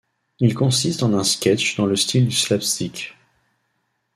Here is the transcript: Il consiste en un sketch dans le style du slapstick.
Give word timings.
Il 0.39 0.55
consiste 0.55 1.03
en 1.03 1.13
un 1.13 1.23
sketch 1.23 1.75
dans 1.77 1.85
le 1.85 1.95
style 1.95 2.25
du 2.27 2.35
slapstick. 2.35 3.13